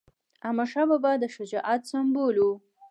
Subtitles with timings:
[0.47, 2.47] احمدشاه بابا د شجاعت سمبول و.